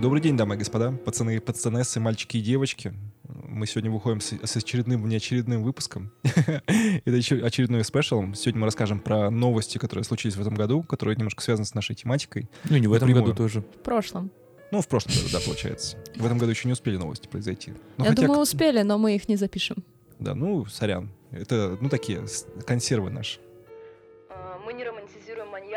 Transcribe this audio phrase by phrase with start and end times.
[0.00, 2.94] Добрый день, дамы и господа, пацаны, пацанессы, мальчики и девочки.
[3.28, 6.10] Мы сегодня выходим с, с очередным, неочередным выпуском.
[6.24, 8.32] Это очередной спешл.
[8.32, 11.96] Сегодня мы расскажем про новости, которые случились в этом году, которые немножко связаны с нашей
[11.96, 12.48] тематикой.
[12.70, 13.60] Ну, не в этом году тоже.
[13.60, 14.30] В прошлом.
[14.70, 15.98] Ну, в прошлом году, да, получается.
[16.16, 17.74] В этом году еще не успели новости произойти.
[17.98, 19.84] Но Я думаю, успели, но мы их не запишем.
[20.18, 21.10] Да, ну, сорян.
[21.30, 22.24] Это, ну, такие
[22.66, 23.38] консервы наши.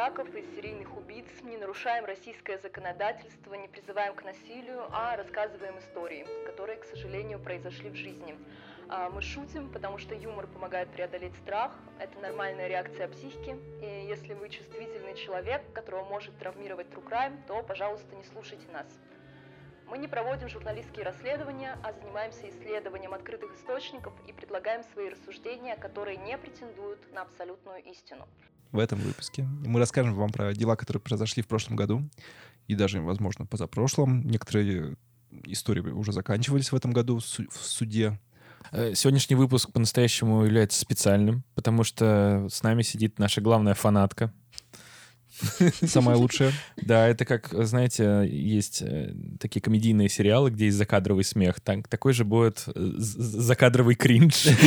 [0.04, 6.28] Маньяков и серийных убийц, не нарушаем российское законодательство, не призываем к насилию, а рассказываем истории,
[6.46, 8.36] которые, к сожалению, произошли в жизни.
[8.90, 14.34] А, мы шутим, потому что юмор помогает преодолеть страх, это нормальная реакция психики, и если
[14.34, 18.88] вы чувствительный человек, которого может травмировать true crime, то, пожалуйста, не слушайте нас.
[19.88, 26.18] Мы не проводим журналистские расследования, а занимаемся исследованием открытых источников и предлагаем свои рассуждения, которые
[26.18, 28.28] не претендуют на абсолютную истину.
[28.74, 32.10] В этом выпуске мы расскажем вам про дела, которые произошли в прошлом году
[32.68, 34.28] и даже, возможно, позапрошлом.
[34.28, 34.96] Некоторые
[35.46, 38.20] истории уже заканчивались в этом году в суде.
[38.72, 44.34] Э, сегодняшний выпуск по-настоящему является специальным, потому что с нами сидит наша главная фанатка,
[45.88, 46.52] Самое лучшее.
[46.78, 51.60] Да, это как, знаете, есть э, такие комедийные сериалы, где есть закадровый смех.
[51.60, 54.48] Так, такой же будет э, закадровый кринж.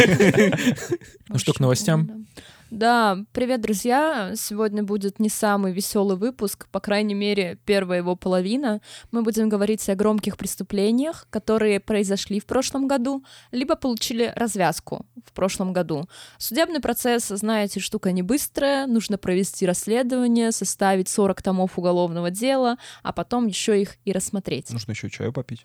[1.28, 2.26] Ну что, к новостям?
[2.70, 4.32] Да, привет, друзья!
[4.34, 8.80] Сегодня будет не самый веселый выпуск, по крайней мере, первая его половина.
[9.12, 15.32] Мы будем говорить о громких преступлениях, которые произошли в прошлом году, либо получили развязку в
[15.32, 16.08] прошлом году.
[16.38, 23.12] Судебный процесс, знаете, штука не быстрая, нужно провести расследование, составить 40 томов уголовного дела, а
[23.12, 24.70] потом еще их и рассмотреть.
[24.70, 25.62] Нужно еще чаю попить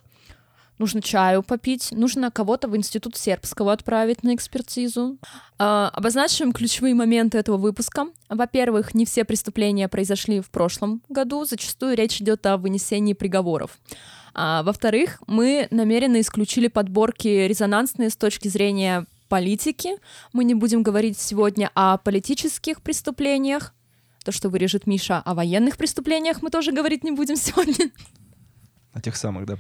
[0.82, 5.18] нужно чаю попить, нужно кого-то в институт сербского отправить на экспертизу.
[5.58, 8.08] Э, обозначим ключевые моменты этого выпуска.
[8.28, 13.80] Во-первых, не все преступления произошли в прошлом году, зачастую речь идет о вынесении приговоров.
[14.34, 19.92] А, во-вторых, мы намеренно исключили подборки резонансные с точки зрения политики.
[20.34, 23.74] Мы не будем говорить сегодня о политических преступлениях,
[24.24, 27.92] то, что вырежет Миша, о военных преступлениях мы тоже говорить не будем сегодня.
[28.94, 29.58] О тех самых, да.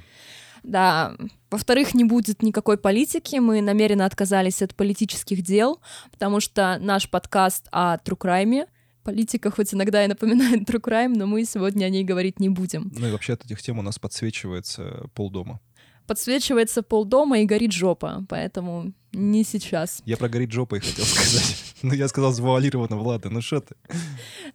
[0.64, 1.16] Да.
[1.50, 3.38] Во-вторых, не будет никакой политики.
[3.38, 5.80] Мы намеренно отказались от политических дел,
[6.12, 8.68] потому что наш подкаст о crime.
[9.04, 12.92] Политика хоть иногда и напоминает true crime, но мы сегодня о ней говорить не будем.
[12.96, 15.60] Ну и вообще от этих тем у нас подсвечивается полдома
[16.08, 20.02] подсвечивается полдома и горит жопа, поэтому не сейчас.
[20.06, 21.66] Я про горит жопой хотел сказать.
[21.84, 23.76] Ну, я сказал завуалированно, ладно, ну что ты.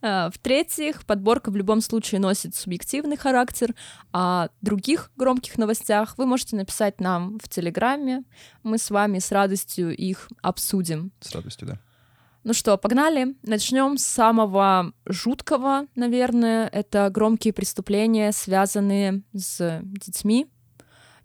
[0.01, 3.75] А, в-третьих, подборка в любом случае носит субъективный характер,
[4.13, 8.23] а других громких новостях вы можете написать нам в Телеграме.
[8.63, 11.11] Мы с вами с радостью их обсудим.
[11.19, 11.81] С радостью, да.
[12.45, 13.35] Ну что, погнали.
[13.43, 16.69] Начнем с самого жуткого, наверное.
[16.69, 20.47] Это громкие преступления, связанные с детьми.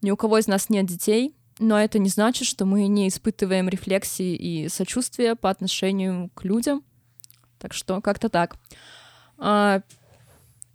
[0.02, 3.69] Ни у кого из нас нет детей, но это не значит, что мы не испытываем
[3.69, 6.83] рефлексии и сочувствия по отношению к людям.
[7.59, 8.55] Так что как-то так.
[9.38, 9.81] А,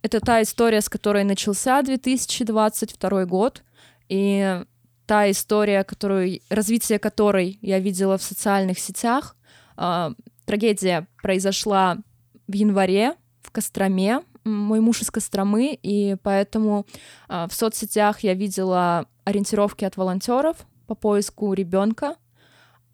[0.02, 3.64] это та история, с которой начался 2022 год,
[4.08, 4.62] и
[5.06, 9.34] та история, которую, развитие которой я видела в социальных сетях.
[9.76, 10.12] А,
[10.44, 11.98] трагедия произошла
[12.46, 14.20] в январе в Костроме.
[14.44, 16.86] Мой муж из Костромы, и поэтому
[17.26, 22.16] а, в соцсетях я видела ориентировки от волонтеров по поиску ребенка,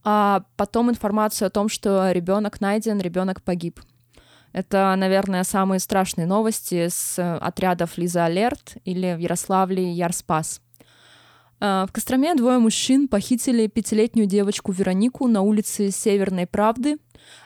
[0.04, 3.80] а потом информацию о том, что ребенок найден, ребенок погиб.
[4.52, 10.60] Это, наверное, самые страшные новости с отрядов Лиза Алерт или в Ярославле Ярспас.
[11.64, 16.98] А, в Костроме двое мужчин похитили пятилетнюю девочку Веронику на улице Северной Правды.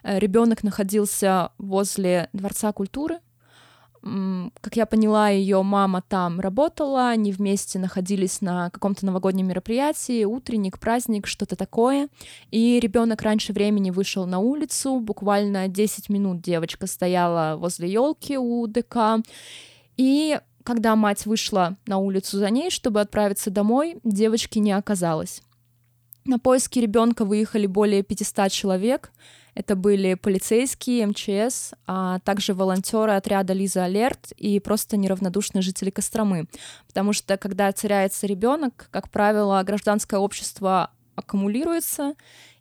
[0.03, 3.19] Э, Ребенок находился возле Дворца культуры,
[4.61, 10.79] как я поняла, ее мама там работала, они вместе находились на каком-то новогоднем мероприятии, утренник,
[10.79, 12.09] праздник, что-то такое.
[12.51, 18.67] И ребенок раньше времени вышел на улицу, буквально 10 минут девочка стояла возле елки у
[18.67, 19.23] ДК.
[19.97, 25.43] И когда мать вышла на улицу за ней, чтобы отправиться домой, девочки не оказалось.
[26.25, 29.13] На поиски ребенка выехали более 500 человек,
[29.57, 36.47] это были полицейские, МЧС, а также волонтеры отряда Лиза Алерт и просто неравнодушные жители Костромы.
[36.87, 42.15] Потому что когда теряется ребенок, как правило, гражданское общество аккумулируется,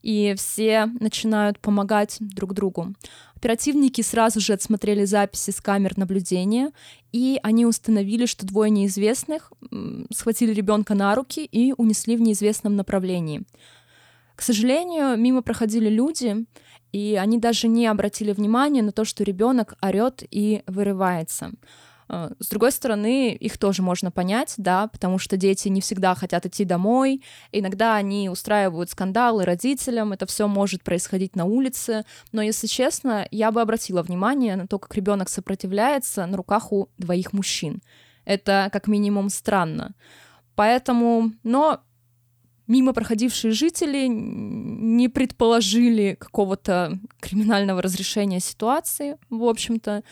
[0.03, 2.93] и все начинают помогать друг другу.
[3.35, 6.71] Оперативники сразу же отсмотрели записи с камер наблюдения,
[7.11, 9.51] и они установили, что двое неизвестных
[10.13, 13.43] схватили ребенка на руки и унесли в неизвестном направлении.
[14.35, 16.45] К сожалению, мимо проходили люди,
[16.95, 21.51] и они даже не обратили внимания на то, что ребенок орет и вырывается.
[22.07, 26.45] А, с другой стороны, их тоже можно понять, да, потому что дети не всегда хотят
[26.45, 27.21] идти домой,
[27.51, 33.51] иногда они устраивают скандалы родителям, это все может происходить на улице, но, если честно, я
[33.51, 37.81] бы обратила внимание на то, как ребенок сопротивляется на руках у двоих мужчин.
[38.23, 39.95] Это как минимум странно.
[40.55, 41.81] Поэтому, но
[42.67, 50.03] мимо проходившие жители не предположили какого-то криминального разрешения ситуации, в общем-то.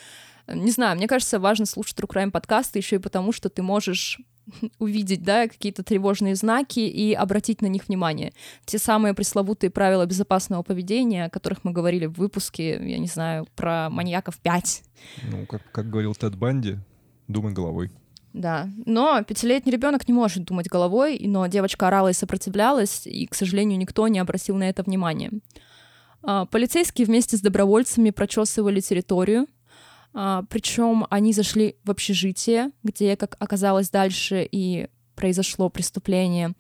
[0.48, 4.20] Не знаю, мне кажется, важно слушать True Crime подкасты еще и потому, что ты можешь
[4.80, 8.34] увидеть, да, какие-то тревожные знаки и обратить на них внимание.
[8.66, 13.48] Те самые пресловутые правила безопасного поведения, о которых мы говорили в выпуске, я не знаю,
[13.56, 14.84] про маньяков 5.
[15.32, 16.78] Ну, как, как говорил Тед Банди,
[17.28, 17.92] думай головой.
[18.34, 23.36] Да, но пятилетний ребенок не может думать головой, но девочка орала и сопротивлялась, и, к
[23.36, 25.32] сожалению, никто не обратил на это внимание.
[26.24, 29.48] А, полицейские вместе с добровольцами прочесывали территорию,
[30.16, 36.54] а, причем они зашли в общежитие, где, как оказалось дальше, и произошло преступление.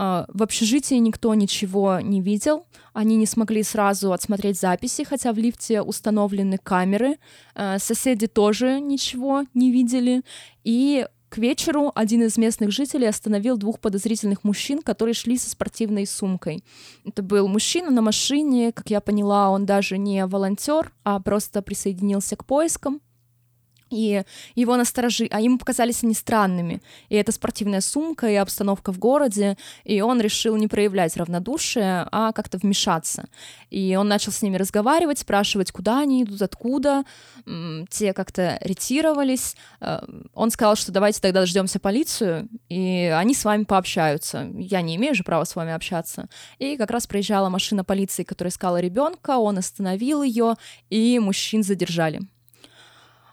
[0.00, 5.38] А, в общежитии никто ничего не видел, они не смогли сразу отсмотреть записи, хотя в
[5.38, 7.16] лифте установлены камеры.
[7.56, 10.22] А, соседи тоже ничего не видели.
[10.62, 16.06] И к вечеру один из местных жителей остановил двух подозрительных мужчин, которые шли со спортивной
[16.06, 16.62] сумкой.
[17.04, 22.36] Это был мужчина на машине, как я поняла, он даже не волонтер, а просто присоединился
[22.36, 23.00] к поискам
[23.90, 24.22] и
[24.54, 26.82] его насторожи, а ему показались они странными.
[27.08, 32.32] И это спортивная сумка, и обстановка в городе, и он решил не проявлять равнодушие, а
[32.32, 33.28] как-то вмешаться.
[33.70, 37.04] И он начал с ними разговаривать, спрашивать, куда они идут, откуда.
[37.90, 39.56] Те как-то ретировались.
[39.80, 40.00] Э,
[40.34, 44.50] он сказал, что давайте тогда дождемся полицию, и они с вами пообщаются.
[44.54, 46.28] Я не имею же права с вами общаться.
[46.58, 50.56] И как раз проезжала машина полиции, которая искала ребенка, он остановил ее,
[50.90, 52.20] и мужчин задержали.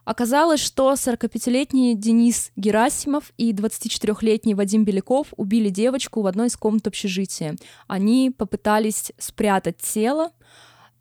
[0.05, 6.85] Оказалось, что 45-летний Денис Герасимов и 24-летний Вадим Беляков убили девочку в одной из комнат
[6.87, 7.55] общежития.
[7.87, 10.31] Они попытались спрятать тело,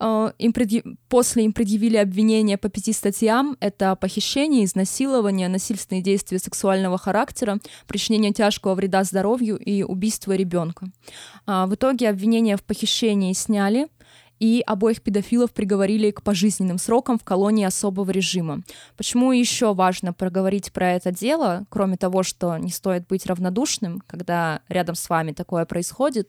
[0.00, 0.84] э, им предъяв...
[1.10, 3.58] После им предъявили обвинения по пяти статьям.
[3.60, 10.86] Это похищение, изнасилование, насильственные действия сексуального характера, причинение тяжкого вреда здоровью и убийство ребенка.
[11.46, 13.88] А, в итоге обвинения в похищении сняли,
[14.44, 18.60] и обоих педофилов приговорили к пожизненным срокам в колонии особого режима.
[18.94, 24.60] Почему еще важно проговорить про это дело, кроме того, что не стоит быть равнодушным, когда
[24.68, 26.28] рядом с вами такое происходит,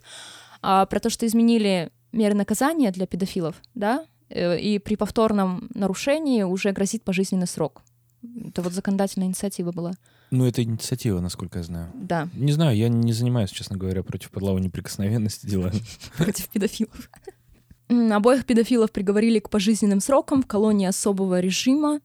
[0.61, 6.43] а про то, что изменили меры наказания для педофилов, да, э, и при повторном нарушении
[6.43, 7.81] уже грозит пожизненный срок.
[8.47, 9.91] Это вот законодательная инициатива была.
[10.31, 11.91] Ну, это инициатива, насколько я знаю.
[11.93, 12.29] Да.
[12.33, 15.73] Не знаю, я не занимаюсь, честно говоря, против подлава неприкосновенности дела.
[16.17, 17.09] Против педофилов.
[17.89, 21.99] Обоих педофилов приговорили к пожизненным срокам в колонии особого режима.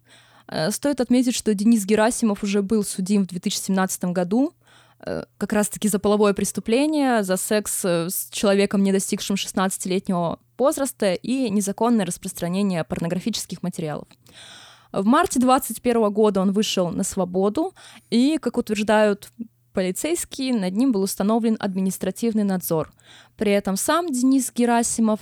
[0.47, 4.53] Э, стоит отметить, что Денис Герасимов уже был судим в 2017 году
[5.01, 11.15] э, как раз-таки за половое преступление, за секс э, с человеком, не достигшим 16-летнего возраста
[11.15, 14.09] и незаконное распространение порнографических материалов.
[14.93, 17.75] В марте 2021 года он вышел на свободу,
[18.11, 19.33] и, как утверждают
[19.73, 22.93] полицейские, над ним был установлен административный надзор.
[23.37, 25.21] При этом сам Денис Герасимов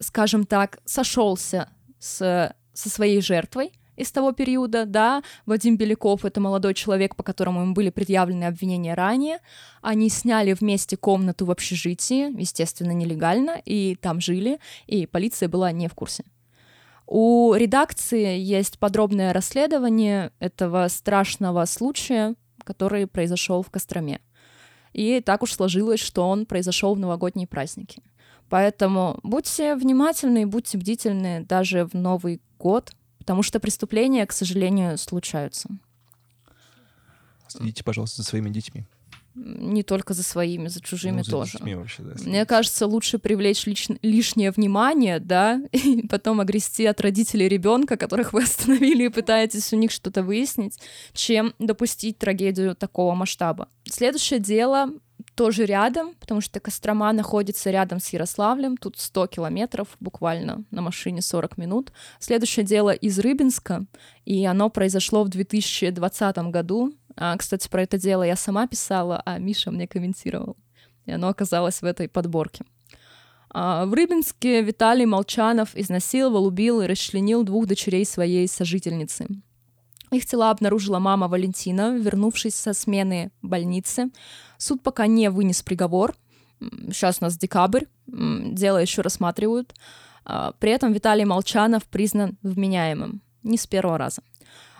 [0.00, 1.68] скажем так, сошелся
[1.98, 7.62] с, со своей жертвой из того периода, да, Вадим Беляков— это молодой человек, по которому
[7.62, 9.38] им были предъявлены обвинения ранее,
[9.82, 15.88] они сняли вместе комнату в общежитии, естественно, нелегально, и там жили, и полиция была не
[15.88, 16.24] в курсе.
[17.06, 22.34] У редакции есть подробное расследование этого страшного случая,
[22.64, 24.20] который произошел в Костроме.
[24.94, 28.02] И так уж сложилось, что он произошел в новогодние праздники.
[28.52, 34.98] Поэтому будьте внимательны и будьте бдительны даже в Новый год, потому что преступления, к сожалению,
[34.98, 35.70] случаются.
[37.48, 38.84] Следите, пожалуйста, за своими детьми.
[39.34, 41.58] Не только за своими, за чужими ну, за тоже.
[41.62, 43.88] вообще, да, Мне кажется, лучше привлечь лиш...
[44.02, 49.76] лишнее внимание, да, и потом огрести от родителей ребенка, которых вы остановили и пытаетесь у
[49.76, 50.78] них что-то выяснить,
[51.14, 53.70] чем допустить трагедию такого масштаба.
[53.84, 54.90] Следующее дело
[55.34, 61.22] тоже рядом, потому что Кострома находится рядом с Ярославлем, тут 100 километров, буквально на машине
[61.22, 61.92] 40 минут.
[62.18, 63.86] Следующее дело из Рыбинска,
[64.24, 66.92] и оно произошло в 2020 году.
[67.16, 70.56] А, кстати, про это дело я сама писала, а Миша мне комментировал,
[71.06, 72.64] и оно оказалось в этой подборке.
[73.50, 79.28] А, в Рыбинске Виталий Молчанов изнасиловал, убил и расчленил двух дочерей своей сожительницы.
[80.12, 84.10] Их тела обнаружила мама Валентина, вернувшись со смены больницы.
[84.58, 86.14] Суд пока не вынес приговор.
[86.88, 89.74] Сейчас у нас декабрь, дело еще рассматривают.
[90.24, 93.22] А, при этом Виталий Молчанов признан вменяемым.
[93.42, 94.22] Не с первого раза.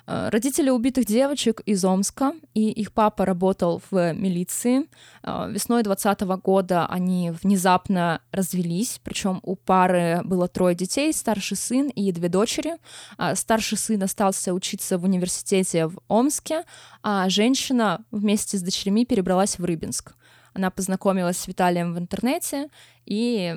[0.06, 4.88] Э, родители убитых девочек из Омска, и их папа работал в милиции.
[5.22, 11.88] Э, весной 2020 года они внезапно развелись, причем у пары было трое детей, старший сын
[11.88, 12.76] и две дочери.
[13.16, 16.64] А старший сын остался учиться в университете в Омске,
[17.02, 20.14] а женщина вместе с дочерьми перебралась в Рыбинск.
[20.54, 22.68] Она познакомилась с Виталием в интернете
[23.06, 23.56] и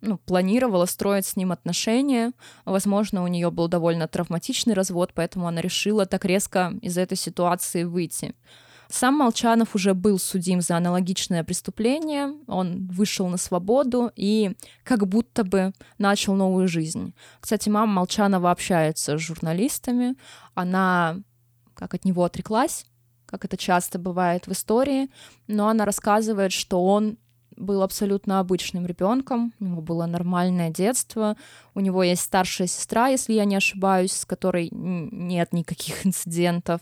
[0.00, 2.32] ну, планировала строить с ним отношения.
[2.64, 7.84] Возможно, у нее был довольно травматичный развод, поэтому она решила так резко из этой ситуации
[7.84, 8.34] выйти.
[8.88, 15.44] Сам Молчанов уже был судим за аналогичное преступление, он вышел на свободу и как будто
[15.44, 17.14] бы начал новую жизнь.
[17.38, 20.16] Кстати, мама Молчанова общается с журналистами,
[20.54, 21.18] она
[21.74, 22.84] как от него отреклась,
[23.26, 25.08] как это часто бывает в истории,
[25.46, 27.16] но она рассказывает, что он
[27.60, 31.36] был абсолютно обычным ребенком, у него было нормальное детство,
[31.74, 36.80] у него есть старшая сестра, если я не ошибаюсь, с которой нет никаких инцидентов.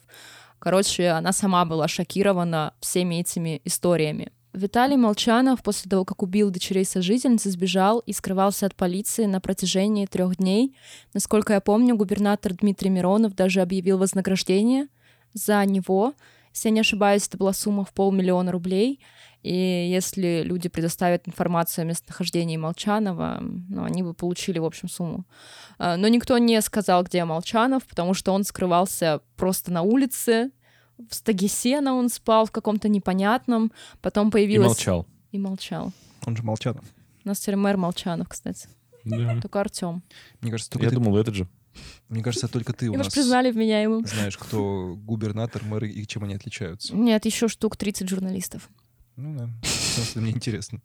[0.59, 4.33] Короче, она сама была шокирована всеми этими историями.
[4.55, 10.07] Виталий Молчанов после того, как убил дочерей сожительницы, сбежал и скрывался от полиции на протяжении
[10.07, 10.75] трех дней.
[11.15, 14.89] Насколько я помню, губернатор Дмитрий Миронов даже объявил вознаграждение
[15.33, 16.15] за него.
[16.55, 19.01] Если я не ошибаюсь, это была сумма в полмиллиона рублей—
[19.43, 25.25] и если люди предоставят информацию о местонахождении Молчанова, ну, они бы получили, в общем, сумму.
[25.79, 30.51] А, но никто не сказал, где Молчанов, потому что он скрывался просто на улице,
[30.99, 34.67] в стоге сена он спал в каком-то непонятном, потом появилась...
[34.67, 35.07] И молчал.
[35.31, 35.93] И молчал.
[36.27, 36.85] Он же Молчанов.
[37.25, 38.69] У нас теперь мэр Молчанов, кстати.
[39.05, 39.41] Да.
[39.41, 40.03] Только Артем.
[40.41, 40.97] Мне кажется, только Я ты...
[40.97, 41.49] думал, этот же.
[42.09, 44.05] Мне кажется, только ты у нас признали вменяемым.
[44.05, 46.97] знаешь, кто губернатор, мэр и чем они отличаются.
[46.97, 48.69] Нет, еще штук 30 журналистов.
[49.19, 49.49] Ну да,
[49.99, 50.81] смысле, мне интересно.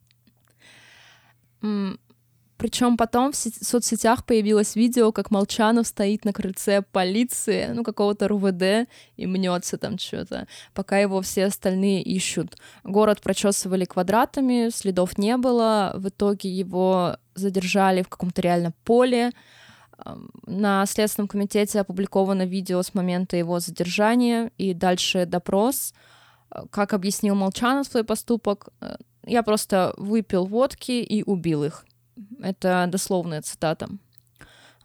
[2.57, 8.89] Причем потом в соцсетях появилось видео, как Молчанов стоит на крыльце полиции, ну, какого-то РУВД,
[9.17, 12.57] и мнется там что-то, пока его все остальные ищут.
[12.83, 19.31] Город прочесывали квадратами, следов не было, в итоге его задержали в каком-то реально поле.
[20.47, 25.93] На Следственном комитете опубликовано видео с момента его задержания, и дальше допрос—
[26.71, 28.95] как объяснил Молчанов свой поступок, э,
[29.25, 31.85] я просто выпил водки и убил их.
[32.41, 33.89] Это дословная цитата.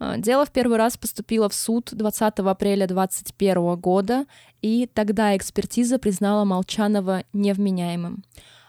[0.00, 4.26] Э, дело в первый раз поступило в суд 20 апреля 2021 года,
[4.62, 8.25] и тогда экспертиза признала Молчанова невменяемым.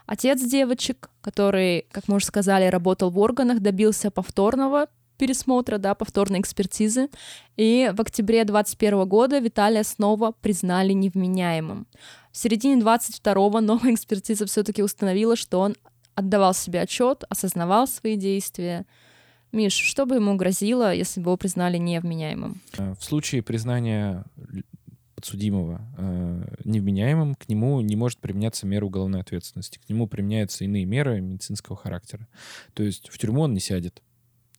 [0.05, 4.87] Отец девочек, который, как мы уже сказали, работал в органах, добился повторного
[5.19, 7.09] пересмотра, да, повторной экспертизы.
[7.57, 11.85] И в октябре 2021 года Виталия снова признали невменяемым.
[12.31, 15.75] В середине 22-го новая экспертиза все-таки установила, что он
[16.15, 18.85] отдавал себе отчет, осознавал свои действия.
[19.51, 22.61] Миш, что бы ему грозило, если бы его признали невменяемым?
[22.77, 24.25] В случае признания
[25.15, 29.77] подсудимого э, невменяемым, к нему не может применяться мера уголовной ответственности.
[29.77, 32.27] К нему применяются иные меры медицинского характера.
[32.73, 34.01] То есть в тюрьму он не сядет.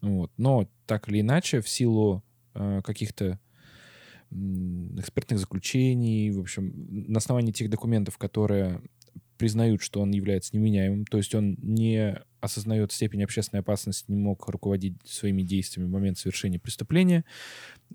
[0.03, 0.31] Вот.
[0.37, 2.23] Но так или иначе, в силу
[2.55, 3.39] э, каких-то
[4.30, 6.72] экспертных заключений, в общем,
[7.08, 8.82] на основании тех документов, которые
[9.38, 14.46] признают, что он является неменяемым, то есть он не осознает степень общественной опасности, не мог
[14.49, 17.25] руководить своими действиями в момент совершения преступления,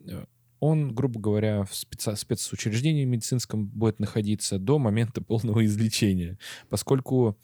[0.08, 0.26] э,
[0.60, 6.40] он, грубо говоря, в специ- спецучреждении медицинском будет находиться до момента полного излечения,
[6.70, 7.38] поскольку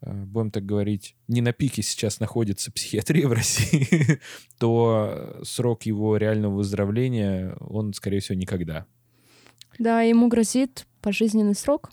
[0.00, 4.20] будем так говорить, не на пике сейчас находится психиатрия в России,
[4.58, 8.86] то срок его реального выздоровления, он, скорее всего, никогда.
[9.78, 11.90] Да, ему грозит пожизненный срок,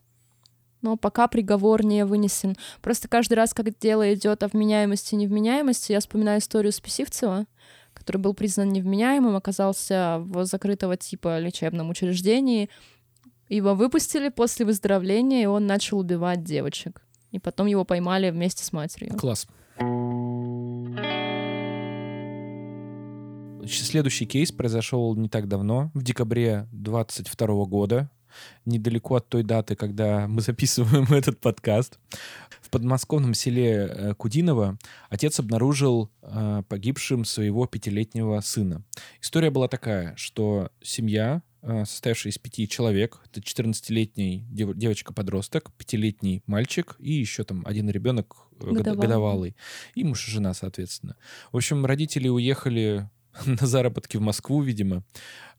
[0.81, 2.55] но пока приговор не вынесен.
[2.81, 7.45] Просто каждый раз, когда дело идет о вменяемости и невменяемости, я вспоминаю историю Списивцева,
[7.93, 12.69] который был признан невменяемым, оказался в закрытого типа лечебном учреждении.
[13.49, 17.04] Его выпустили после выздоровления, и он начал убивать девочек
[17.35, 19.15] и потом его поймали вместе с матерью.
[19.17, 19.47] Класс.
[23.67, 28.09] Следующий кейс произошел не так давно, в декабре 22 года,
[28.65, 31.99] недалеко от той даты, когда мы записываем этот подкаст.
[32.61, 34.77] В подмосковном селе э, Кудиново
[35.09, 38.83] отец обнаружил э, погибшим своего пятилетнего сына.
[39.21, 41.41] История была такая, что семья
[41.85, 43.19] состоявший из пяти человек.
[43.25, 49.01] Это 14-летний дев, девочка-подросток, пятилетний мальчик и еще там один ребенок э, годовалый.
[49.01, 49.55] годовалый.
[49.95, 51.15] И муж и жена, соответственно.
[51.51, 53.09] В общем, родители уехали
[53.45, 55.03] на заработки в Москву, видимо,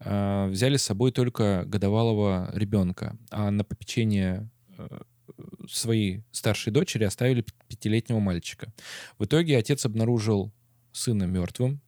[0.01, 4.51] э, взяли с собой только годовалого ребенка, а на попечение
[5.69, 8.73] своей старшей дочери оставили пятилетнего мальчика.
[9.19, 10.53] В итоге отец обнаружил
[10.93, 11.86] сына мертвым, э,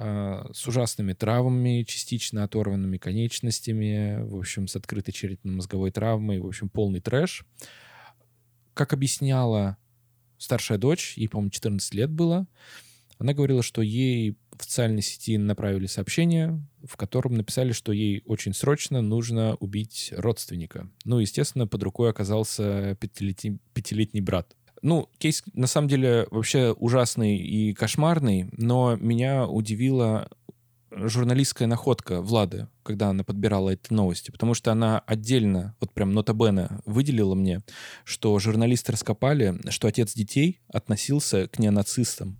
[0.00, 7.00] с ужасными травмами, частично оторванными конечностями, в общем, с открытой черепно-мозговой травмой, в общем, полный
[7.00, 7.44] трэш.
[8.72, 9.76] Как объясняла
[10.38, 12.46] старшая дочь, ей, по-моему, 14 лет было,
[13.18, 18.54] она говорила, что ей в социальной сети направили сообщение, в котором написали, что ей очень
[18.54, 20.90] срочно нужно убить родственника.
[21.04, 24.56] Ну, естественно, под рукой оказался пятилетний, пятилетний брат.
[24.82, 30.28] Ну, кейс на самом деле вообще ужасный и кошмарный, но меня удивила
[30.90, 36.80] журналистская находка Влады, когда она подбирала эти новости, потому что она отдельно, вот прям нотабена,
[36.84, 37.62] выделила мне,
[38.04, 42.38] что журналисты раскопали, что отец детей относился к неонацистам.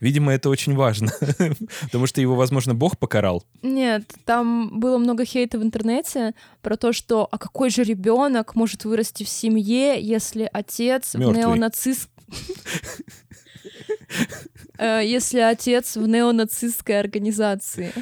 [0.00, 1.12] Видимо, это очень важно,
[1.82, 3.44] потому что его, возможно, Бог покарал.
[3.62, 8.84] Нет, там было много хейта в интернете про то, что а какой же ребенок может
[8.84, 11.44] вырасти в семье, если отец Мёртвый.
[11.44, 12.08] в неонацист...
[14.78, 17.92] Э, Если отец в неонацистской организации.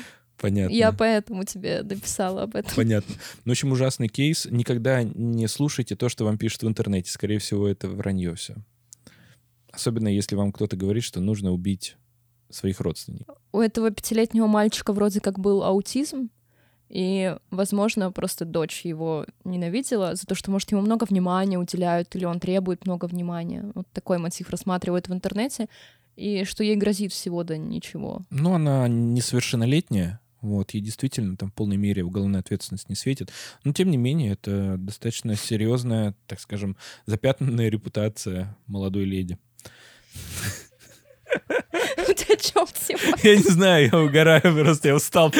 [0.40, 0.74] Понятно.
[0.74, 2.74] Я поэтому тебе написала об этом.
[2.74, 3.14] Понятно.
[3.44, 4.46] Ну, в общем, ужасный кейс.
[4.50, 7.10] Никогда не слушайте то, что вам пишут в интернете.
[7.10, 8.56] Скорее всего, это вранье все.
[9.72, 11.96] Особенно, если вам кто-то говорит, что нужно убить
[12.48, 13.38] своих родственников.
[13.52, 16.30] У этого пятилетнего мальчика вроде как был аутизм,
[16.88, 22.24] и, возможно, просто дочь его ненавидела за то, что, может, ему много внимания уделяют, или
[22.24, 23.70] он требует много внимания.
[23.76, 25.68] Вот такой мотив рассматривают в интернете,
[26.16, 28.26] и что ей грозит всего да ничего.
[28.30, 33.30] Ну, она несовершеннолетняя, вот, ей действительно там в полной мере уголовная ответственность не светит.
[33.62, 39.38] Но, тем не менее, это достаточно серьезная, так скажем, запятнанная репутация молодой леди.
[42.08, 43.16] У тебя чё тема?
[43.22, 45.32] Я не знаю, я угораю, просто я устал.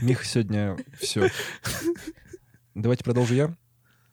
[0.00, 1.30] Миха сегодня все.
[2.74, 3.56] Давайте продолжу я.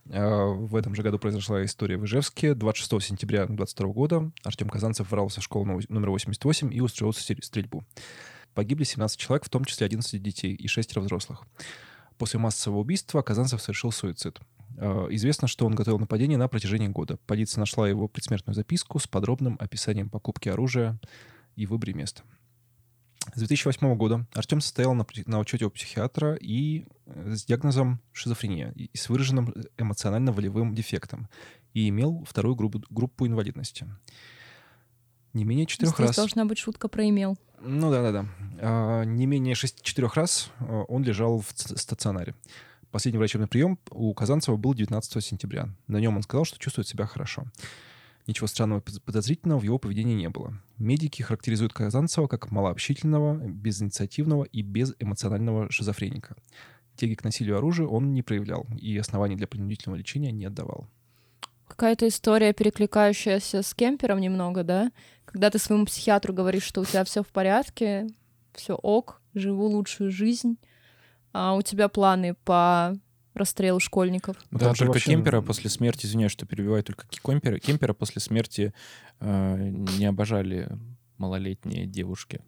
[0.09, 2.53] А, В этом же году произошла история в Ижевске.
[2.53, 7.43] 26 сентября 2022 года Артем Казанцев ворвался в школу номер- номер 88 и устроил стрель-
[7.43, 7.83] стрельбу.
[8.53, 11.43] Погибли 17 человек, в том числе 11 детей и 6 взрослых.
[12.17, 14.39] После массового убийства Казанцев совершил суицид.
[14.77, 17.17] А, Известно, что он готовил нападение на протяжении года.
[17.25, 20.99] Полиция нашла его предсмертную записку с подробным описанием покупки оружия
[21.55, 22.23] и выборе места.
[23.33, 28.71] С 2008 года Артем состоял на, на учете у психиатра и э, с диагнозом шизофрения
[28.71, 31.27] и с выраженным эмоционально-волевым дефектом
[31.73, 33.85] и имел вторую группу, группу инвалидности.
[35.33, 36.15] Не менее четырех Здесь раз...
[36.15, 37.37] должна быть шутка про имел.
[37.59, 38.25] Ну да-да-да.
[38.59, 42.33] А, не менее шести- четырех раз а, он лежал в стационаре.
[42.91, 45.69] Последний врачебный прием у Казанцева был 19 сентября.
[45.87, 47.43] На нем он сказал, что чувствует себя хорошо.
[48.27, 50.53] Ничего странного подозрительного в его поведении не было.
[50.77, 56.35] Медики характеризуют Казанцева как малообщительного, безинициативного и безэмоционального шизофреника.
[56.95, 60.87] Тяги к насилию оружия он не проявлял и оснований для принудительного лечения не отдавал.
[61.67, 64.91] Какая-то история, перекликающаяся с кемпером немного, да?
[65.25, 68.07] Когда ты своему психиатру говоришь, что у тебя все в порядке,
[68.53, 70.57] все ок, живу лучшую жизнь,
[71.33, 72.95] а у тебя планы по
[73.33, 74.35] расстрелу школьников.
[74.51, 78.21] Ну, Да, там только вообще- Кемпера после смерти, извиняюсь, что перебиваю, только Кемпера, Кемпера после
[78.21, 78.73] смерти
[79.19, 80.69] э, не обожали
[81.17, 82.41] малолетние девушки.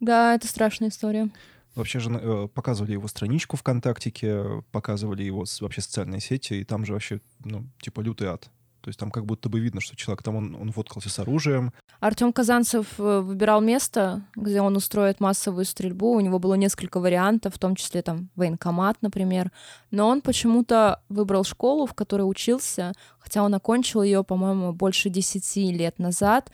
[0.00, 1.30] Да, это страшная история.
[1.74, 6.92] Вообще же э, показывали его страничку ВКонтактике, показывали его вообще социальные сети, и там же
[6.92, 8.50] вообще, ну, типа лютый ад.
[8.82, 11.72] То есть там как будто бы видно, что человек там, он, он фоткался с оружием.
[12.00, 16.12] Артем Казанцев э, выбирал место, где он устроит массовую стрельбу.
[16.12, 19.52] У него было несколько вариантов, в том числе там военкомат, например.
[19.92, 25.56] Но он почему-то выбрал школу, в которой учился, хотя он окончил ее, по-моему, больше 10
[25.72, 26.50] лет назад.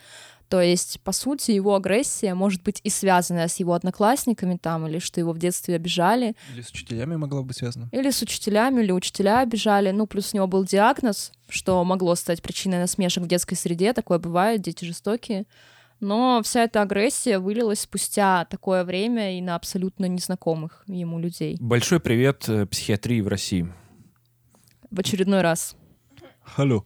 [0.48, 4.98] То есть, по сути, его агрессия может быть и связана с его одноклассниками там, или
[4.98, 7.88] что его в детстве обижали, Или с учителями могла быть связана.
[7.92, 9.90] или с учителями, или учителя обижали.
[9.90, 13.92] Ну, плюс у него был диагноз, что могло стать причиной насмешек в детской среде.
[13.92, 15.44] Такое бывает, дети жестокие.
[16.00, 21.56] Но вся эта агрессия вылилась спустя такое время и на абсолютно незнакомых ему людей.
[21.60, 23.70] Большой привет э, психиатрии в России.
[24.90, 25.76] В очередной раз.
[26.56, 26.84] Алло.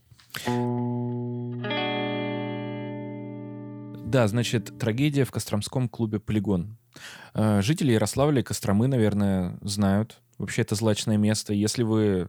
[4.12, 6.77] Да, значит, трагедия в Костромском клубе «Полигон».
[7.33, 10.20] Э, Жители Ярославля и Костромы, наверное, знают.
[10.37, 11.55] Вообще, это злачное место.
[11.55, 12.29] Если вы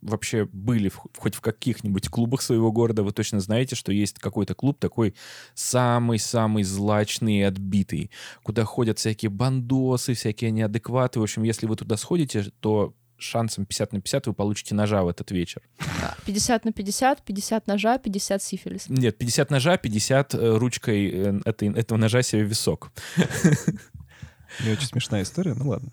[0.00, 4.54] вообще были в- хоть в каких-нибудь клубах своего города, вы точно знаете, что есть какой-то
[4.54, 5.16] клуб такой
[5.54, 8.12] самый-самый злачный и отбитый,
[8.44, 11.18] куда ходят всякие бандосы, всякие неадекваты.
[11.18, 12.94] В общем, если вы туда сходите, то
[13.24, 15.62] шансом 50 на 50 вы получите ножа в этот вечер.
[16.02, 18.84] А, 50 на 50, 50 ножа, 50 сифилис.
[18.88, 22.90] Нет, 50 ножа, 50 э, ручкой э, этой, этого ножа себе висок.
[24.64, 25.90] Не очень смешная история, ну ладно.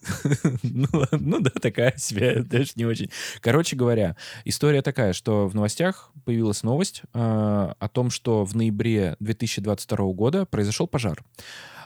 [0.64, 3.10] Ну, ладно, ну да, такая себе, даже не очень.
[3.40, 4.16] Короче говоря,
[4.46, 10.46] история такая, что в новостях появилась новость э, о том, что в ноябре 2022 года
[10.46, 11.24] произошел пожар.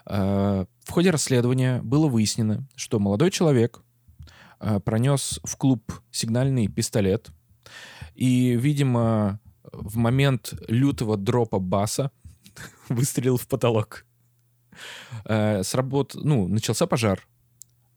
[0.05, 3.81] Э, в ходе расследования было выяснено, что молодой человек
[4.85, 7.31] пронес в клуб сигнальный пистолет
[8.15, 9.39] и, видимо,
[9.71, 12.11] в момент лютого дропа баса
[12.89, 14.05] выстрелил в потолок.
[15.25, 16.15] Э, сработ...
[16.15, 17.27] Ну, начался пожар.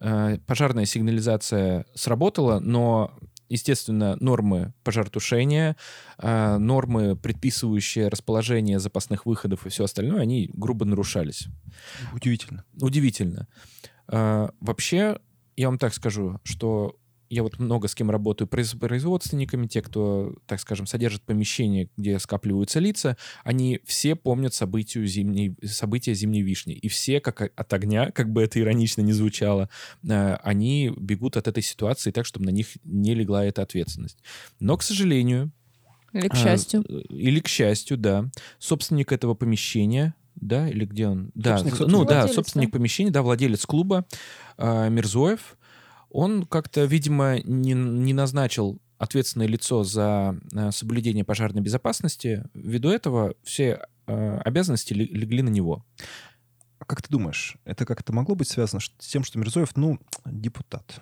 [0.01, 3.13] Э, пожарная сигнализация сработала, но,
[3.49, 5.77] естественно, нормы пожаротушения,
[6.19, 11.49] э, нормы, предписывающие расположение запасных выходов и все остальное, они грубо нарушались.
[12.13, 12.65] Удивительно.
[12.81, 13.49] Удивительно.
[14.09, 15.19] Э, Вообще,
[15.59, 16.97] я вам так скажу, что
[17.31, 22.19] я вот много с кем работаю, произ- производственниками, те, кто, так скажем, содержит помещение, где
[22.19, 26.75] скапливаются лица, они все помнят событию зимней, события зимней вишни.
[26.75, 29.69] И все, как от огня, как бы это иронично не звучало,
[30.09, 34.23] э, они бегут от этой ситуации так, чтобы на них не легла эта ответственность.
[34.59, 35.51] Но, к сожалению,
[36.15, 36.85] Или к а, счастью.
[36.89, 38.31] э, Или к счастью, да.
[38.59, 41.31] Собственник этого помещения, да, или где он?
[41.35, 42.79] Да, Собственник, ну да, Владелец, собственник да.
[42.79, 44.07] помещения, да, владелец клуба
[44.57, 45.57] а, Мирзоев.
[46.11, 52.45] Он как-то, видимо, не, не назначил ответственное лицо за а, соблюдение пожарной безопасности.
[52.55, 55.85] Ввиду этого все а, обязанности ле- легли на него.
[56.79, 61.01] А как ты думаешь, это как-то могло быть связано с тем, что Мирзоев, ну, депутат?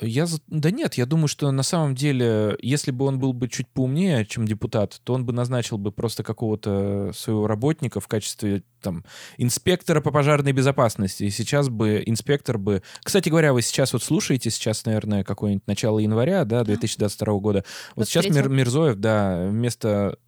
[0.00, 3.48] Я за- Да нет, я думаю, что на самом деле, если бы он был бы
[3.48, 8.62] чуть поумнее, чем депутат, то он бы назначил бы просто какого-то своего работника в качестве
[8.80, 9.04] там
[9.38, 11.24] инспектора по пожарной безопасности.
[11.24, 12.82] И сейчас бы инспектор бы...
[13.02, 17.64] Кстати говоря, вы сейчас вот слушаете, сейчас, наверное, какое-нибудь начало января, да, 2022 года.
[17.96, 18.52] Вот сейчас Мир- 23-го.
[18.54, 20.18] Мирзоев, да, вместо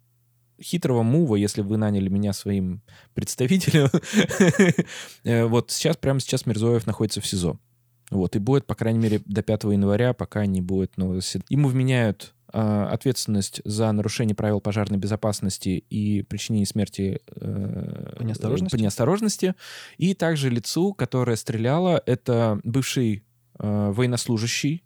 [0.61, 2.81] хитрого мува, если вы наняли меня своим
[3.13, 3.89] представителем,
[5.23, 7.59] э, вот сейчас, прямо сейчас Мирзоев находится в СИЗО.
[8.09, 11.47] Вот, и будет, по крайней мере, до 5 января, пока не будет нового заседания.
[11.49, 18.75] Ему вменяют а, ответственность за нарушение правил пожарной безопасности и причинение смерти э, По неосторожности?
[18.75, 19.55] по неосторожности.
[19.97, 23.25] И также лицу, которое стреляло, это бывший
[23.59, 24.83] э, военнослужащий.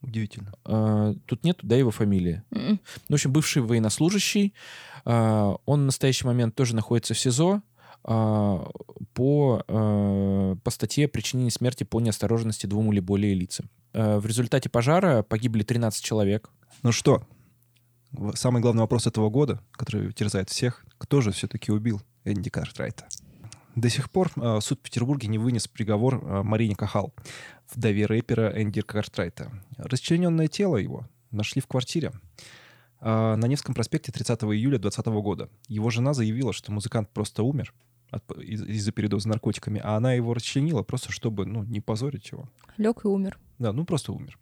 [0.00, 0.54] Удивительно.
[0.64, 2.42] Э, тут нет, да, его фамилии.
[2.50, 2.80] М.
[2.80, 4.54] Ну, в общем, бывший военнослужащий.
[5.04, 7.62] а, Он в настоящий момент тоже находится в СИЗО
[9.14, 13.70] по, э, по статье причинения смерти по неосторожности двум или более лицам.
[13.92, 16.50] Э, В результате пожара погибли 13 человек.
[16.82, 17.22] Ну что,
[18.34, 23.06] самый главный вопрос этого года, который терзает всех, кто же все-таки убил Энди Картрайта?
[23.74, 27.14] До сих пор э, суд в Петербурге не вынес приговор Марине Кахал,
[27.74, 29.50] вдове рэпера Энди Картрайта.
[29.76, 32.12] Расчлененное тело его нашли в квартире
[33.00, 35.48] на Невском проспекте 30 июля 2020 года.
[35.66, 37.74] Его жена заявила, что музыкант просто умер
[38.38, 42.48] из-за передоза наркотиками, а она его расчленила просто, чтобы ну, не позорить его.
[42.76, 43.38] Лег и умер.
[43.58, 44.38] Да, ну просто умер.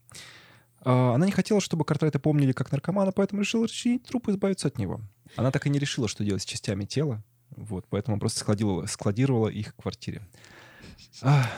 [0.82, 4.68] А, Она не хотела, чтобы Картрайта помнили как наркомана, поэтому решила расчленить труп и избавиться
[4.68, 5.00] от него.
[5.36, 9.48] Она так и не решила, что делать с частями тела, вот, поэтому просто складировала, складировала
[9.48, 10.22] их в квартире.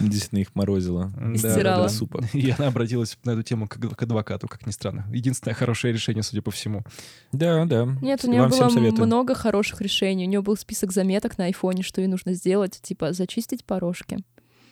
[0.00, 1.12] Действительно, их морозило.
[1.16, 1.76] да, стирала.
[1.76, 1.88] да, да.
[1.88, 2.24] Супа.
[2.32, 5.06] И она обратилась на эту тему к, к адвокату, как ни странно.
[5.12, 6.84] Единственное хорошее решение, судя по всему.
[7.32, 7.86] Да, да.
[8.00, 10.26] Нет, у нее Вам было много хороших решений.
[10.26, 14.18] У нее был список заметок на айфоне, что ей нужно сделать, типа зачистить порожки.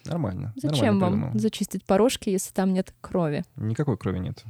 [0.06, 0.52] Нормально.
[0.56, 3.44] Зачем нормально вам зачистить порожки, если там нет крови?
[3.56, 4.44] Никакой крови нет.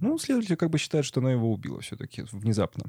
[0.00, 2.86] Ну, следователь как бы считает, что она его убила все-таки внезапно.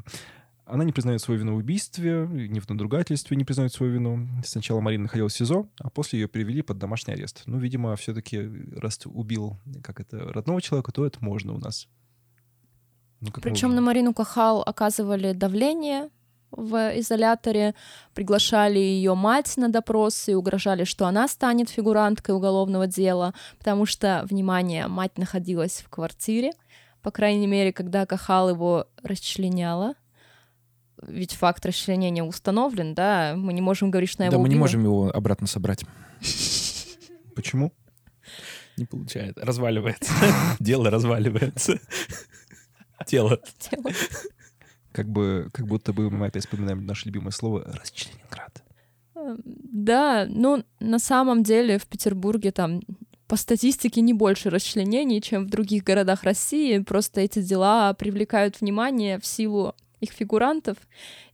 [0.66, 4.28] Она не признает свою вину в убийстве, не в надругательстве не признает свою вину.
[4.46, 7.44] Сначала Марина находилась в СИЗО, а после ее перевели под домашний арест.
[7.46, 11.88] Ну, видимо, все-таки раз убил как это родного человека, то это можно у нас.
[13.20, 16.10] Ну, Причем на Марину Кахал оказывали давление
[16.52, 17.74] в изоляторе,
[18.14, 24.26] приглашали ее мать на допрос и угрожали, что она станет фигуранткой уголовного дела, потому что,
[24.30, 26.52] внимание, мать находилась в квартире,
[27.02, 29.96] по крайней мере, когда Кахал его расчленяла.
[31.08, 34.56] Ведь факт расчленения установлен, да, мы не можем говорить, что она Да, его мы не
[34.56, 35.86] можем его обратно собрать.
[37.36, 37.74] Почему?
[38.78, 39.46] Не получается.
[39.46, 40.14] Разваливается.
[40.60, 41.80] Дело разваливается.
[43.06, 43.40] Тело.
[43.60, 43.92] Тело.
[44.92, 48.64] Как бы, как будто бы мы опять вспоминаем наше любимое слово «расчленинград».
[49.16, 52.82] Эм, Да, ну, на самом деле в Петербурге там
[53.28, 56.78] по статистике не больше расчленений, чем в других городах России.
[56.80, 60.78] Просто эти дела привлекают внимание в силу их фигурантов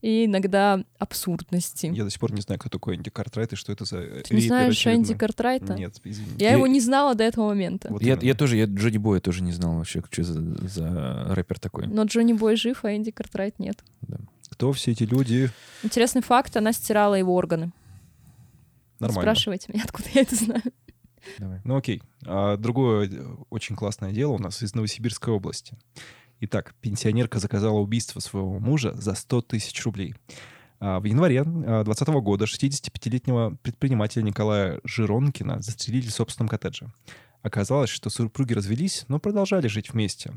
[0.01, 1.87] и иногда абсурдности.
[1.93, 4.35] Я до сих пор не знаю, кто такой Энди Картрайт и что это за Ты
[4.35, 5.03] не знаешь очередной.
[5.03, 5.73] Энди Картрайта?
[5.73, 6.31] Нет, извини.
[6.37, 7.89] Я Я- его не знала до этого момента.
[7.91, 8.25] Вот Я, именно.
[8.25, 11.87] я тоже, я Джонни Боя тоже не знал вообще, что за, за рэпер такой.
[11.87, 13.83] Но Джонни Бой жив, а Энди Картрайт нет.
[14.49, 15.49] Кто все эти люди?
[15.83, 17.71] Интересный факт, она стирала его органы.
[18.99, 19.21] Нормально.
[19.21, 20.61] Спрашивайте меня, откуда я это знаю.
[21.37, 21.61] Давай.
[21.63, 22.01] Ну окей.
[22.25, 25.77] А другое э, очень классное дело у нас из Новосибирской области.
[26.41, 30.15] Итак, пенсионерка заказала убийство своего мужа за 100 тысяч рублей.
[30.79, 36.93] А В январе 2020 года 65-летнего предпринимателя Николая Жиронкина застрелили в собственном коттедже.
[37.41, 40.33] Оказалось, что супруги развелись, но продолжали жить вместе.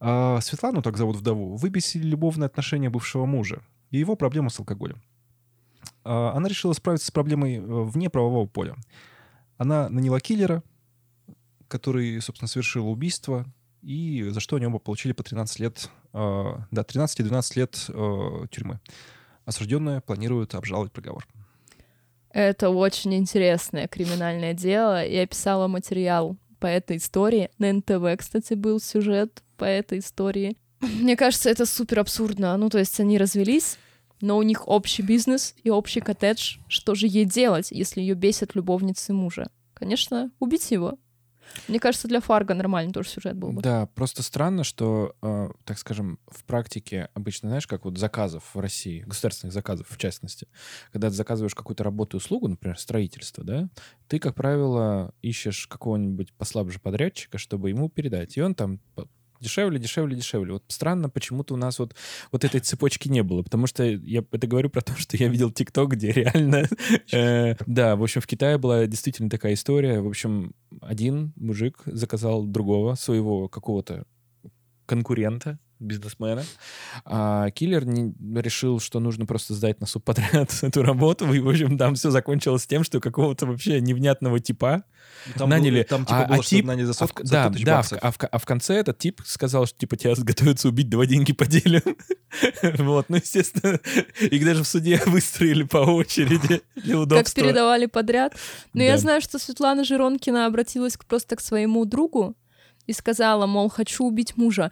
[0.00, 5.00] А Светлану, так зовут вдову, выбесили любовные отношения бывшего мужа и его проблему с алкоголем.
[6.04, 8.76] А Она решила справиться с проблемой э, вне правового поля.
[9.56, 10.62] Она наняла киллера,
[11.68, 13.46] который, собственно, совершил убийство,
[13.82, 17.84] и за что они оба получили по 13 лет, э, да, 13 и 12 лет
[17.88, 18.80] э, тюрьмы.
[19.44, 21.26] Осужденные планируют обжаловать приговор.
[22.30, 25.06] Это очень интересное криминальное дело.
[25.06, 27.50] Я писала материал по этой истории.
[27.58, 30.56] На НТВ, кстати, был сюжет по этой истории.
[30.80, 32.56] Мне кажется, это супер абсурдно.
[32.56, 33.78] Ну, то есть они развелись,
[34.20, 36.58] но у них общий бизнес и общий коттедж.
[36.68, 39.48] Что же ей делать, если ее бесят любовницы мужа?
[39.74, 40.98] Конечно, убить его.
[41.68, 43.62] Мне кажется, для Фарго нормальный тоже сюжет был бы.
[43.62, 48.58] Да, просто странно, что, э, так скажем, в практике обычно, знаешь, как вот заказов в
[48.60, 50.48] России, государственных заказов в частности,
[50.92, 53.68] когда ты заказываешь какую-то работу и услугу, например, строительство, да,
[54.08, 58.36] ты, как правило, ищешь какого-нибудь послабже подрядчика, чтобы ему передать.
[58.36, 58.80] И он там
[59.40, 60.54] дешевле, дешевле, дешевле.
[60.54, 61.94] Вот странно, почему-то у нас вот,
[62.32, 65.50] вот этой цепочки не было, потому что я это говорю про то, что я видел
[65.50, 66.68] ТикТок, где реально...
[67.12, 70.00] э, Да, в общем, в Китае была действительно такая история.
[70.00, 74.04] В общем, один мужик заказал другого, своего какого-то
[74.86, 76.44] конкурента, бизнесмена,
[77.04, 81.76] а киллер не- решил, что нужно просто сдать на субподряд эту работу, и, в общем,
[81.78, 84.84] там все закончилось тем, что какого-то вообще невнятного типа
[85.36, 85.76] Там, наняли.
[85.80, 87.52] было- там типа а- было, а что тип- наняли за а в- за да, 100
[87.52, 87.98] тысяч да, в- баксов.
[88.02, 91.32] а, в, а в конце этот тип сказал, что типа тебя готовятся убить, давай деньги
[91.34, 91.82] поделим.
[92.78, 93.78] Вот, ну, естественно,
[94.20, 97.42] их даже в суде выстроили по очереди для Как удобства.
[97.42, 98.34] передавали подряд.
[98.74, 98.98] Но я Да.
[98.98, 102.36] знаю, что Светлана Жиронкина обратилась просто к своему другу
[102.86, 104.70] и сказала, мол, хочу убить мужа.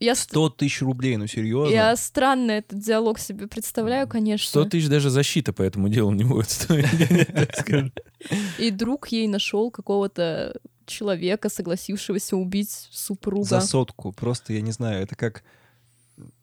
[0.00, 1.72] Я, ст- 100 тысяч рублей, ну серьезно?
[1.72, 4.48] я странно этот диалог себе представляю, конечно.
[4.48, 6.86] 100 тысяч даже защита по этому делу не будет стоить.
[7.34, 7.92] так скажем.
[8.58, 10.54] И друг ей нашел какого-то
[10.86, 13.44] человека, согласившегося убить супруга.
[13.44, 14.12] За сотку.
[14.12, 15.42] Просто, я не знаю, это как...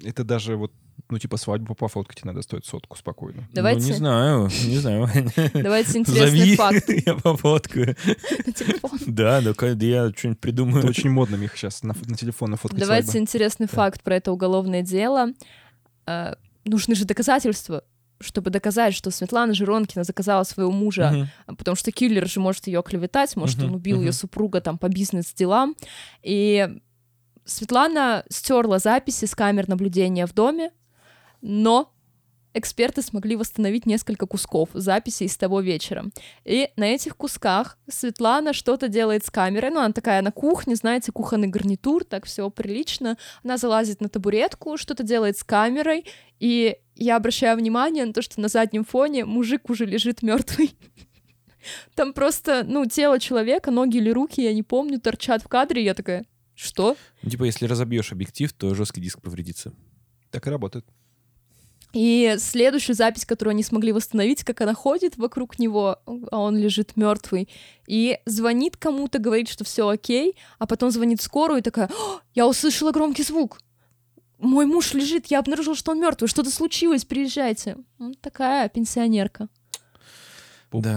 [0.04, 0.72] Это даже вот,
[1.10, 3.48] ну, типа, свадьбу пофоткать надо стоит сотку спокойно.
[3.54, 5.08] Давайте, Ну, не знаю, не знаю.
[5.54, 7.96] давайте интересный Зови, факт я пофоткаю.
[8.46, 9.00] на телефон.
[9.06, 9.50] Да, да,
[9.86, 10.80] я что-нибудь придумаю.
[10.80, 13.22] Это очень модно, Мих, сейчас на, на телефон нафоткать Давайте свадьбы.
[13.24, 13.74] интересный Да.
[13.76, 15.28] факт про это уголовное дело.
[16.08, 17.84] Э, нужны же доказательства,
[18.20, 22.82] чтобы доказать, что Светлана Жиронкина заказала своего мужа, а потому что киллер же может ее
[22.82, 25.76] клеветать, может, он убил ее супруга там по бизнес-делам.
[26.24, 26.68] И
[27.44, 30.72] Светлана стерла записи с камер наблюдения в доме,
[31.46, 31.94] но
[32.56, 36.06] эксперты смогли восстановить несколько кусков записей с того вечера.
[36.44, 39.70] И на этих кусках Светлана что-то делает с камерой.
[39.70, 43.18] Ну, она такая на кухне, знаете, кухонный гарнитур, так все прилично.
[43.44, 46.06] Она залазит на табуретку, что-то делает с камерой.
[46.40, 50.76] И я обращаю внимание на то, что на заднем фоне мужик уже лежит мертвый.
[51.96, 55.84] Там просто, ну, тело человека, ноги или руки, я не помню, торчат в кадре.
[55.84, 56.96] Я такая, что?
[57.22, 59.74] Ну, Типа, если разобьешь объектив, то жесткий диск повредится.
[60.32, 60.86] Так и работает.
[61.96, 66.98] И следующую запись, которую они смогли восстановить, как она ходит вокруг него, а он лежит
[66.98, 67.48] мертвый,
[67.88, 72.48] и звонит кому-то, говорит, что все окей, а потом звонит скорую и такая, «О, я
[72.48, 73.62] услышала громкий звук.
[74.40, 76.28] Мой муж лежит, я обнаружила, что он мертвый.
[76.28, 77.78] Что-то случилось, приезжайте.
[77.98, 79.48] Ну, такая пенсионерка,
[80.72, 80.96] Да.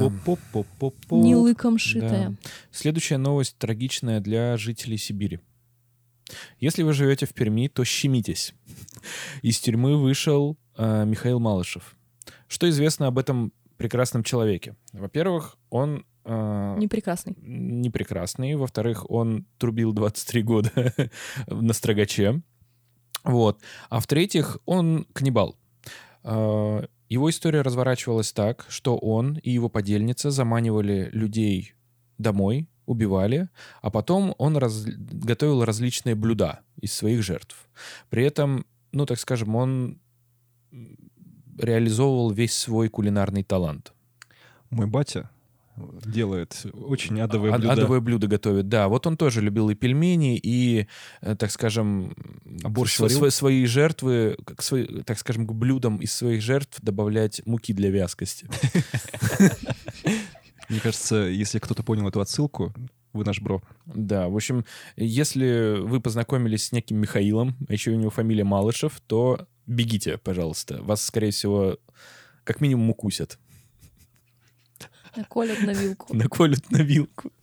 [1.23, 2.31] Не лыком шитая.
[2.31, 2.51] Да.
[2.73, 5.39] Следующая новость трагичная для жителей Сибири.
[6.61, 8.55] Если вы живете в Перми, то щемитесь.
[9.43, 11.97] Из тюрьмы вышел э, Михаил Малышев.
[12.49, 14.77] Что известно об этом прекрасном человеке?
[14.93, 17.35] Во-первых, он э, Не прекрасный.
[17.41, 18.57] не прекрасный.
[18.57, 20.95] Во-вторых, он трубил 23 года
[21.47, 22.43] на строгаче.
[23.25, 23.61] Вот.
[23.89, 25.57] А в-третьих, он каннибал.
[26.25, 31.73] Э, Его история разворачивалась так, что он и его подельница заманивали людей
[32.19, 33.49] домой, убивали,
[33.83, 37.69] а потом он раз- готовил различные блюда из своих жертв.
[38.11, 39.99] При этом, ну, так скажем, он
[41.59, 43.93] реализовывал весь свой кулинарный талант.
[44.71, 45.31] Мой батя
[46.05, 47.73] делает очень адовые Ад- блюда.
[47.75, 48.89] Адовые блюда готовит, да.
[48.89, 50.89] Вот он тоже любил и пельмени, и,
[51.21, 52.15] э, так скажем,
[52.65, 53.19] А борщ св- варил?
[53.19, 57.91] св- свои жертвы, как свои, так скажем, к блюдам из своих жертв добавлять муки для
[57.91, 58.49] вязкости.
[60.69, 62.75] Мне кажется, если кто-то понял эту отсылку,
[63.13, 63.63] вы наш бро.
[63.87, 64.65] Да, в общем,
[64.97, 70.83] если вы познакомились с неким Михаилом, а еще у него фамилия Малышев, то бегите, пожалуйста.
[70.83, 71.79] Вас, скорее всего,
[72.45, 73.39] как минимум укусят.
[75.17, 76.15] Наколят на вилку.
[76.15, 77.33] Наколют на вилку.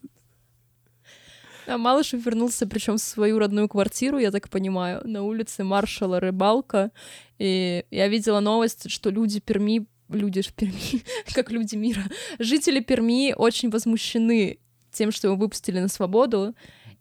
[1.68, 6.92] А Малышев вернулся, причем в свою родную квартиру, я так понимаю, на улице маршала Рыбалка.
[7.40, 12.04] И я видела новость, что люди Перми, люди в Перми, как люди мира,
[12.39, 14.60] жители Перми очень возмущены
[14.91, 16.56] тем, что его выпустили на свободу,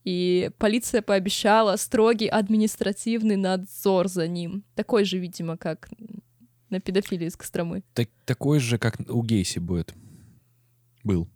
[0.04, 4.64] и полиция пообещала строгий административный надзор за ним.
[4.74, 5.88] Такой же, видимо, как
[6.68, 7.82] на педофилии из Костромы.
[7.94, 9.94] Так, такой же, как у Гейси будет.
[11.04, 11.28] Был.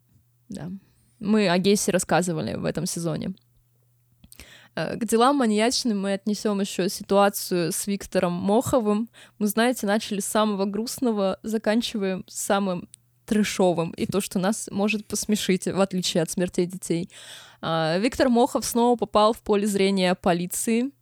[0.48, 0.70] Да.
[1.18, 3.34] Мы о Гейсе рассказывали в этом сезоне.
[4.78, 9.08] Э, К делам маньячным мы отнесем еще ситуацию с Виктором Моховым.
[9.38, 12.88] Мы, знаете, начали с самого грустного, заканчиваем самым
[13.26, 17.10] трешовым, и то, что нас может посмешить, в отличие от смертей детей.
[17.60, 20.92] А, Виктор Мохов снова попал в поле зрения полиции.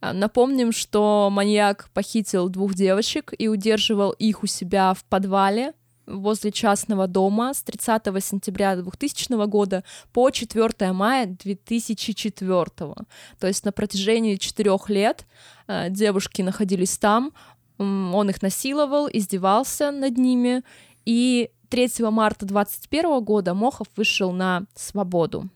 [0.00, 5.72] А, Напомним, что маньяк похитил двух девочек и удерживал их у себя в подвале
[6.12, 12.66] возле частного дома с 30 сентября 2000 года по 4 мая 2004.
[12.76, 15.26] То есть на протяжении четырех лет
[15.66, 17.32] э, девушки находились там,
[17.78, 20.62] он их насиловал, издевался над ними,
[21.04, 25.48] и 3 марта 2021 года Мохов вышел на свободу.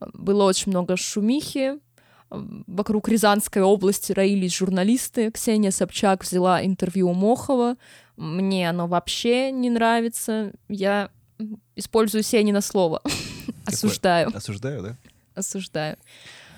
[0.00, 1.78] Э, Было очень много шумихи,
[2.30, 5.30] э, Вокруг Рязанской области роились журналисты.
[5.30, 7.76] Ксения Собчак взяла интервью у Мохова.
[8.16, 10.52] Мне оно вообще не нравится.
[10.68, 11.10] Я
[11.76, 13.02] использую Сенина слово.
[13.66, 14.30] Осуждаю.
[14.34, 14.96] Осуждаю, да?
[15.34, 15.96] Осуждаю.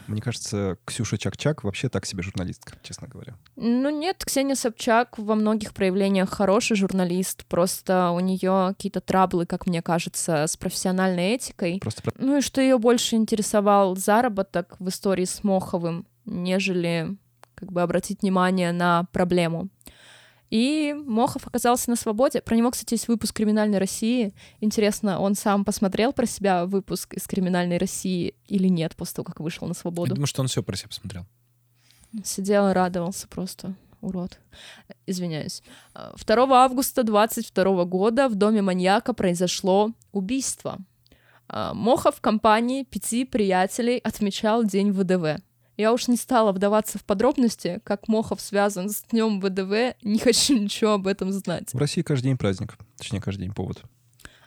[0.07, 3.37] Мне кажется, Ксюша Чак-Чак вообще так себе журналистка, честно говоря.
[3.57, 9.67] Ну нет, Ксения Собчак во многих проявлениях хороший журналист, просто у нее какие-то траблы, как
[9.67, 11.79] мне кажется, с профессиональной этикой.
[11.81, 17.17] Просто про- Ну и что ее больше интересовал заработок в истории с Моховым, нежели
[17.55, 19.71] как бы обратить внимание на проблему.
[20.50, 22.40] И Мохов оказался на свободе.
[22.40, 24.35] Про него, кстати, есть выпуск «Криминальной России».
[24.61, 29.40] Интересно, он сам посмотрел про себя выпуск из «Криминальной России» или нет после того, как
[29.40, 30.14] вышел на Я свободу?
[30.14, 31.26] думаю, что он все про себя посмотрел.
[32.22, 33.74] Сидел и радовался просто.
[34.00, 34.38] Урод.
[35.07, 35.62] Извиняюсь.
[35.94, 40.78] А, 2 августа 22 года в доме маньяка произошло убийство.
[41.48, 45.42] А, Мохов в компании пяти приятелей отмечал День ВДВ.
[45.76, 50.56] Я уж не стала вдаваться в подробности, как Мохов связан с Днем ВДВ, не хочу
[50.56, 51.72] ничего об этом знать.
[51.72, 52.76] В России каждый день праздник.
[52.96, 53.82] Точнее, каждый день повод.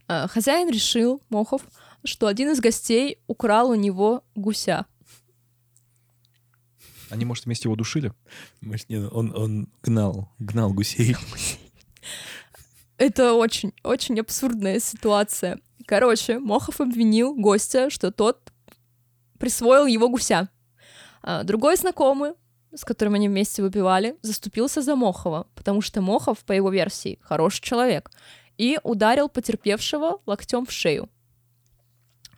[0.07, 1.63] А, Хозяин решил, Мохов,
[2.05, 4.85] что один из гостей украл у него гуся.
[7.09, 8.13] Они, может, вместе его душили?
[8.61, 11.15] Может, не, Он, он гнал, гнал гусей.
[12.97, 15.59] Это очень, очень абсурдная ситуация.
[15.85, 18.51] Короче, Мохов обвинил гостя, что тот
[19.39, 20.49] присвоил его гуся.
[21.21, 22.33] А другой знакомый,
[22.73, 27.61] с которым они вместе выпивали, заступился за Мохова, потому что Мохов, по его версии, хороший
[27.61, 28.11] человек,
[28.57, 31.09] и ударил потерпевшего локтем в шею.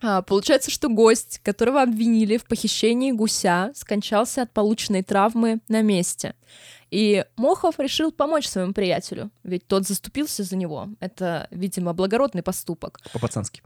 [0.02, 6.34] А, получается, что гость, которого обвинили в похищении гуся, скончался от полученной травмы на месте.
[6.90, 10.88] И Мохов решил помочь своему приятелю, ведь тот заступился за него.
[11.00, 13.00] Это, видимо, благородный поступок.
[13.12, 13.62] По-пацански.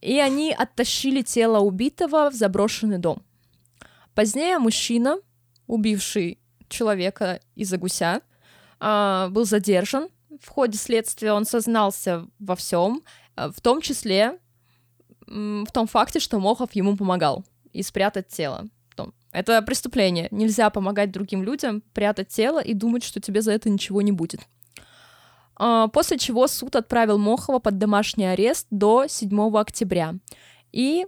[0.00, 3.22] И они оттащили тело убитого в заброшенный дом.
[4.16, 5.18] Позднее мужчина,
[5.66, 8.22] убивший человека из-за гуся,
[8.80, 10.08] а, был задержан.
[10.40, 13.02] В ходе следствия он сознался во всем,
[13.36, 14.38] а, в том числе
[15.26, 18.66] в том факте, что Мохов ему помогал и спрятать тело.
[19.32, 20.28] Это преступление.
[20.30, 24.40] Нельзя помогать другим людям, прятать тело и думать, что тебе за это ничего не будет.
[25.56, 30.14] А, После чего суд отправил Мохова под домашний арест до 7 октября.
[30.72, 31.06] И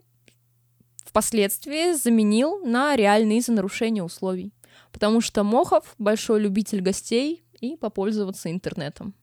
[1.09, 4.53] впоследствии заменил на реальные за нарушение условий.
[4.93, 9.15] Потому что Мохов большой любитель гостей и попользоваться интернетом.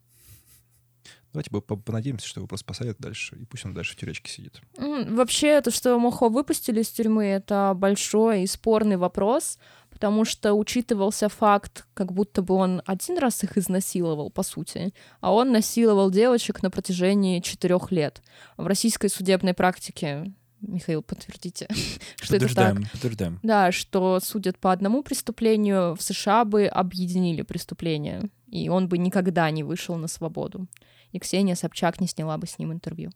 [1.34, 4.32] Давайте по- по- понадеемся, что его просто посадят дальше, и пусть он дальше в тюрячке
[4.32, 4.62] сидит.
[4.78, 9.58] Вообще, то, что Мохова выпустили из тюрьмы, это большой и спорный вопрос,
[9.90, 15.34] потому что учитывался факт, как будто бы он один раз их изнасиловал, по сути, а
[15.34, 18.22] он насиловал девочек на протяжении четырех лет.
[18.56, 21.68] В российской судебной практике, Михаил, подтвердите,
[22.22, 22.78] что это так.
[22.92, 23.40] Подтверждаем.
[23.44, 29.50] Да, что судят по одному преступлению, в США бы объединили преступления, и он бы никогда
[29.52, 30.68] не вышел на свободу.
[31.12, 33.12] И Ксения Собчак не сняла бы с ним интервью.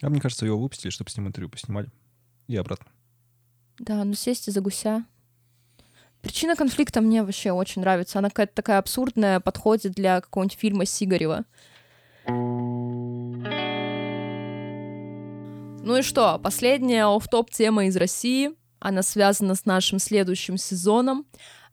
[0.00, 1.90] А мне кажется, его выпустили, чтобы с ним интервью поснимали.
[2.48, 2.86] И обратно.
[3.78, 5.04] Да, ну сесть из-за гуся.
[6.20, 8.18] Причина конфликта мне вообще очень нравится.
[8.18, 11.44] Она какая-то такая абсурдная, подходит для какого-нибудь фильма Сигарева.
[15.84, 18.52] Ну и что, последняя офф-топ тема из России.
[18.78, 21.26] Она связана с нашим следующим сезоном.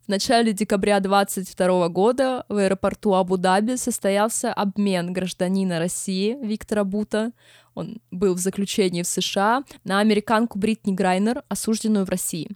[0.03, 7.33] В начале декабря 22 года в аэропорту Абу-Даби состоялся обмен гражданина России Виктора Бута,
[7.75, 12.49] он был в заключении в США, на американку Бритни Грайнер, осужденную в России.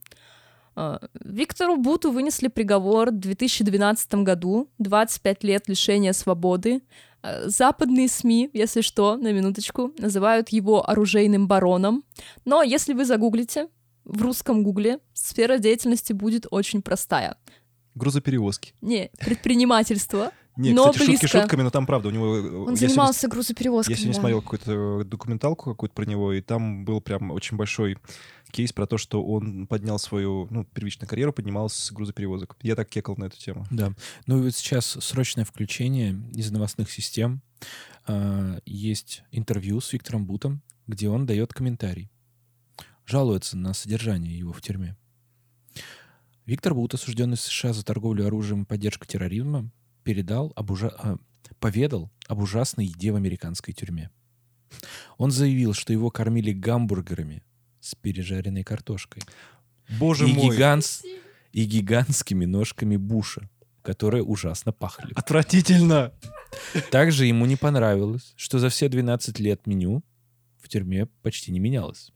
[0.76, 6.82] А, Виктору Буту вынесли приговор в 2012 году, 25 лет лишения свободы.
[7.22, 12.04] А, Западные СМИ, если что, на минуточку, называют его оружейным бароном.
[12.46, 13.68] Но если вы загуглите,
[14.04, 17.38] в русском гугле сфера деятельности будет очень простая.
[17.96, 18.74] Грузоперевозки.
[18.82, 20.32] Не, предпринимательство.
[20.56, 21.40] Не, Но кстати, шутки близко.
[21.40, 22.66] шутками, но там правда у него...
[22.68, 23.94] Он занимался грузоперевозками.
[23.94, 24.20] Я сегодня да.
[24.20, 27.98] смотрел какую-то документалку какую-то про него, и там был прям очень большой
[28.52, 32.56] кейс про то, что он поднял свою, ну, первичную карьеру, поднимал с грузоперевозок.
[32.62, 33.66] Я так кекал на эту тему.
[33.72, 33.94] Да.
[34.28, 37.42] Ну и вот сейчас срочное включение из новостных систем.
[38.06, 42.12] А, Есть интервью с Виктором Бутом, где он дает комментарий.
[43.06, 44.96] Жалуется на содержание его в тюрьме.
[46.46, 49.72] Виктор Бут, осужденный в США за торговлю оружием и поддержку терроризма,
[50.04, 51.18] передал об ужа- а,
[51.60, 54.10] поведал об ужасной еде в американской тюрьме.
[55.18, 57.44] Он заявил, что его кормили гамбургерами
[57.80, 59.22] с пережаренной картошкой
[60.00, 60.56] Боже и, мой!
[60.58, 61.04] гиганс-
[61.52, 63.50] и гигантскими ножками буша,
[63.84, 65.12] которые ужасно пахли.
[65.16, 66.14] Отвратительно!
[66.92, 70.04] Также ему не понравилось, что за все 12 лет меню
[70.60, 72.12] в тюрьме почти не менялось.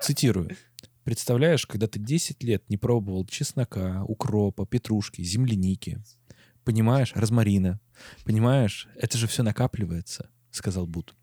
[0.00, 0.56] Цитирую.
[1.08, 6.02] Представляешь, когда ты 10 лет не пробовал чеснока, укропа, петрушки, земляники,
[6.64, 7.80] понимаешь, розмарина,
[8.26, 11.14] понимаешь, это же все накапливается, сказал Бут.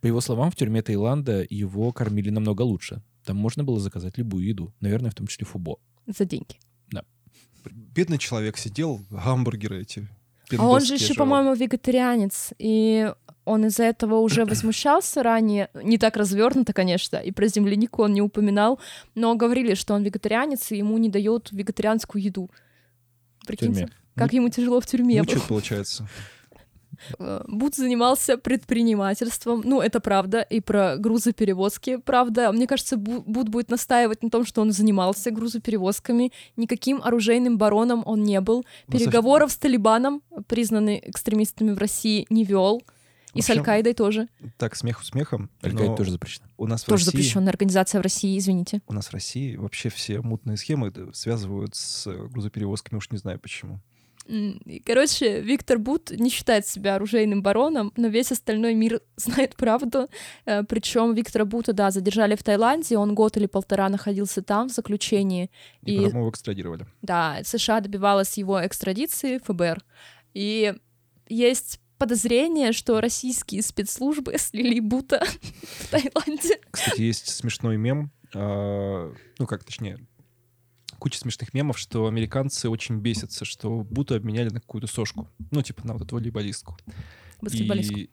[0.00, 3.04] По его словам, в тюрьме Таиланда его кормили намного лучше.
[3.24, 5.78] Там можно было заказать любую еду, наверное, в том числе фубо.
[6.08, 6.58] За деньги.
[7.70, 10.08] Бедный человек сидел, гамбургеры эти.
[10.58, 13.14] А он же еще, по-моему, вегетарианец, и
[13.50, 18.22] он из-за этого уже возмущался ранее, не так развернуто, конечно, и про землянику он не
[18.22, 18.78] упоминал,
[19.14, 22.50] но говорили, что он вегетарианец, и ему не дают вегетарианскую еду.
[23.46, 25.20] Прикиньте, как ему тяжело в тюрьме.
[25.20, 26.06] Мучает, получается.
[27.18, 32.52] Э, Бут занимался предпринимательством, ну, это правда, и про грузоперевозки, правда.
[32.52, 38.02] Мне кажется, Бу- Бут будет настаивать на том, что он занимался грузоперевозками, никаким оружейным бароном
[38.06, 42.82] он не был, Ну, переговоров с Талибаном, признанный экстремистами в России, не вел,
[43.34, 44.28] и с общем, Аль-Каидой тоже.
[44.58, 45.50] Так, смех смехом.
[45.64, 46.46] Аль-Каида тоже запрещено.
[46.56, 48.82] У нас Тоже России- запрещенная организация в России, извините.
[48.86, 53.18] У нас в России вообще все мутные схемы э, связывают с э, грузоперевозками, уж не
[53.18, 53.80] знаю почему.
[54.86, 60.08] Короче, Виктор Бут не считает себя оружейным бароном, но весь остальной мир знает правду.
[60.44, 65.50] Причем Виктора Бута, да, задержали в Таиланде, он год или полтора находился там в заключении.
[65.84, 66.86] И, И- потом его экстрадировали.
[67.02, 69.82] Да, США добивалась его экстрадиции, ФБР.
[70.34, 70.74] И
[71.28, 75.22] есть подозрение, что российские спецслужбы слили Бута
[75.80, 76.58] в Таиланде.
[76.70, 79.98] Кстати, есть смешной мем, а, ну как точнее,
[80.98, 85.28] куча смешных мемов, что американцы очень бесятся, что Буту обменяли на какую-то сошку.
[85.50, 86.78] Ну, типа на вот эту волейболистку.
[87.42, 87.98] Баскетболистку.
[87.98, 88.10] И...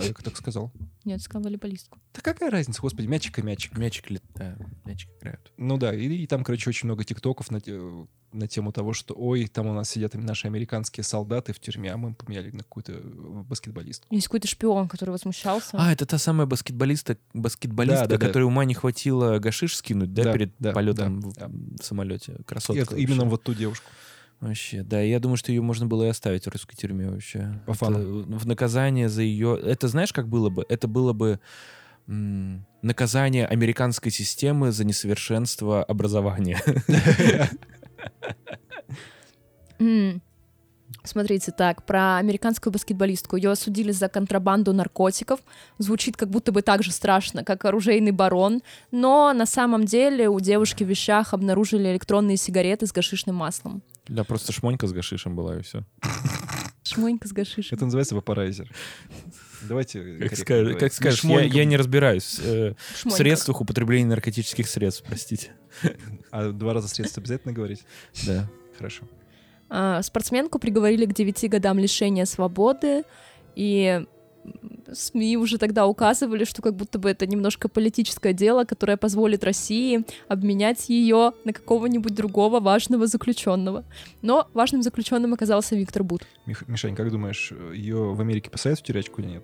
[0.00, 0.72] я как так сказал?
[1.04, 1.98] Нет, сказал волейболистку.
[2.14, 3.76] Да какая разница, господи, мячик и мячик.
[3.76, 5.52] Мячик лет, да, мячик играют.
[5.56, 7.60] Ну да, и, и там, короче, очень много тиктоков на,
[8.32, 11.96] на тему того, что ой, там у нас сидят наши американские солдаты в тюрьме, а
[11.96, 13.00] мы им поменяли на какую-то э,
[13.48, 14.14] баскетболистку.
[14.14, 15.70] Есть какой-то шпион, который возмущался.
[15.72, 18.26] А, это та самая баскетболиста, баскетболистка, Да, да, да.
[18.26, 21.48] которой ума не хватило гашиш скинуть, да, Да, перед да, полетом да, в, да.
[21.48, 22.36] в самолете.
[22.44, 22.82] Красотка.
[22.82, 23.88] это именно вот ту девушку.
[24.44, 27.62] Вообще, да, я думаю, что ее можно было и оставить в русской тюрьме вообще.
[27.64, 28.24] По Это фану.
[28.24, 29.58] в наказание за ее...
[29.58, 30.66] Это знаешь, как было бы?
[30.68, 31.40] Это было бы
[32.06, 36.60] м, наказание американской системы за несовершенство образования.
[41.04, 43.36] Смотрите, так, про американскую баскетболистку.
[43.36, 45.40] Ее осудили за контрабанду наркотиков.
[45.76, 48.62] Звучит как будто бы так же страшно, как оружейный барон.
[48.90, 53.82] Но на самом деле у девушки в вещах обнаружили электронные сигареты с гашишным маслом.
[54.08, 55.84] Да, просто шмонька с гашишем была, и все.
[56.84, 57.76] Шмонька с гашишем.
[57.76, 58.70] Это называется вапорайзер.
[59.62, 60.78] Давайте Как, говорить.
[60.78, 62.74] как скажешь, я, я не разбираюсь э,
[63.04, 65.52] в средствах употребления наркотических средств, простите.
[66.30, 67.84] А два раза средств обязательно говорить?
[68.26, 68.48] Да.
[68.76, 69.04] Хорошо.
[69.76, 73.02] А, Спортсменку приговорили к 9 годам лишения свободы,
[73.56, 74.04] и
[74.92, 80.04] СМИ уже тогда указывали, что как будто бы это немножко политическое дело, которое позволит России
[80.28, 83.84] обменять ее на какого-нибудь другого важного заключенного.
[84.22, 86.22] Но важным заключенным оказался Виктор Бут.
[86.46, 89.42] Мих- Мишань, как думаешь, ее в Америке посадят в тюрячку или нет?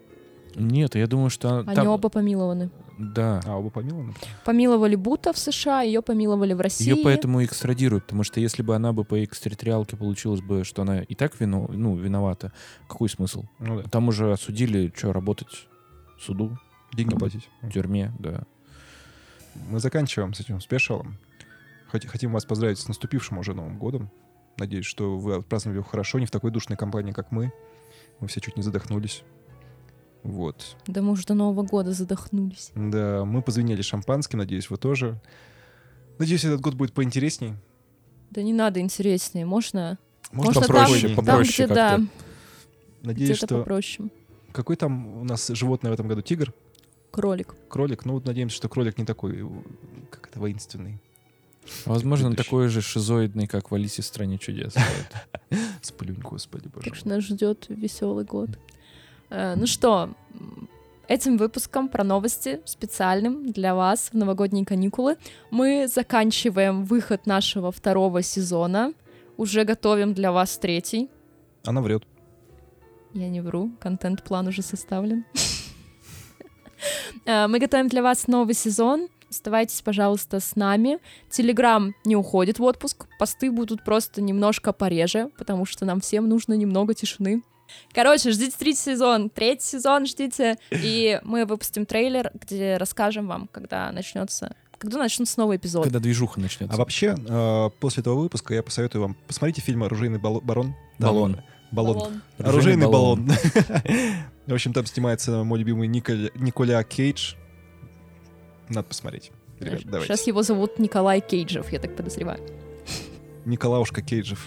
[0.55, 1.89] Нет, я думаю, что Они там...
[1.89, 2.71] оба помилованы.
[2.99, 3.41] Да.
[3.47, 4.15] А, оба помилованы?
[4.45, 6.91] Помиловали Бута в США, ее помиловали в России.
[6.91, 11.03] Ее поэтому экстрадируют, потому что если бы она бы по экстерриториалке получилось бы, что она
[11.03, 12.53] и так вино, ну, виновата,
[12.89, 13.45] какой смысл?
[13.59, 13.89] Ну да.
[13.89, 15.69] Там уже осудили, что, работать
[16.19, 16.59] суду,
[16.93, 17.49] Деньги платить.
[17.63, 18.43] в тюрьме, да.
[19.69, 21.17] Мы заканчиваем с этим спешалом.
[21.93, 24.11] Хот- Хотим вас поздравить с наступившим уже Новым годом.
[24.59, 27.53] Надеюсь, что вы отпраздновали его хорошо, не в такой душной компании, как мы.
[28.21, 29.23] Мы все чуть не задохнулись.
[30.23, 30.77] Вот.
[30.87, 32.71] Да мы уже до Нового года задохнулись.
[32.75, 35.21] Да, мы позвенели шампанским, надеюсь, вы тоже.
[36.19, 37.55] Надеюсь, этот год будет поинтересней.
[38.31, 39.99] Да не надо интереснее, можно...
[40.33, 41.15] Можно Можно попроще.
[41.15, 43.07] там, попроще там, где, да, как-то.
[43.07, 43.59] Надеюсь, где-то что...
[43.59, 44.11] попроще.
[44.53, 46.23] Какой там у нас животное в этом году?
[46.23, 46.53] Тигр?
[47.11, 47.55] Кролик.
[47.69, 48.05] Кролик?
[48.05, 49.45] Ну, вот надеемся, что кролик не такой,
[50.11, 51.01] как это, воинственный.
[51.85, 54.75] Возможно, он такой же шизоидный, как в Алисе в стране чудес.
[55.83, 58.51] Сплюнь, господи, боже Так что нас ждет веселый год.
[59.31, 60.11] Э, Ну что,
[61.09, 65.17] этим выпуском про новости специальным для вас в новогодние каникулы
[65.51, 68.93] мы заканчиваем выход нашего второго сезона.
[69.37, 71.09] Уже готовим для вас третий.
[71.65, 72.05] Она врет.
[73.15, 75.25] Я не вру, контент-план уже составлен.
[77.27, 79.09] Э, Мы готовим для вас новый сезон.
[79.31, 80.99] Оставайтесь, пожалуйста, с нами.
[81.31, 83.07] Телеграм не уходит в отпуск.
[83.19, 87.43] Посты будут просто немножко пореже, потому что нам всем нужно немного тишины.
[87.93, 89.31] Короче, ждите третий сезон.
[89.31, 90.57] Третий сезон ждите.
[90.71, 95.85] И мы выпустим трейлер, где расскажем вам, когда начнется когда начнутся новые эпизоды.
[95.85, 96.75] Когда движуха начнется.
[96.75, 100.75] А вообще, э, после этого выпуска я посоветую вам посмотрите фильм «Оружейный бал- барон».
[100.99, 101.41] Там- Баллон.
[101.71, 101.95] Баллон.
[101.99, 102.23] Баллон.
[102.39, 103.31] Оружейный баллон.
[104.47, 107.35] В общем, там снимается мой любимый Николь- Николя Кейдж.
[108.71, 109.33] Надо посмотреть.
[109.61, 110.07] Ребят, давайте.
[110.15, 112.41] Сейчас его зовут Николай Кейджев, я так подозреваю.
[113.45, 114.45] Николаушка Кейджев.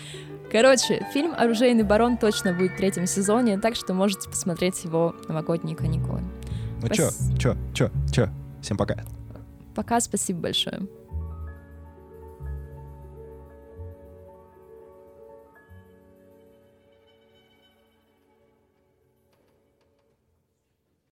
[0.53, 5.75] Короче, фильм «Оружейный барон» точно будет в третьем сезоне, так что можете посмотреть его новогодние
[5.75, 6.21] каникулы.
[6.79, 8.29] Ну чё, Спас- чё, чё, чё.
[8.61, 9.03] Всем пока.
[9.73, 10.81] Пока, спасибо большое.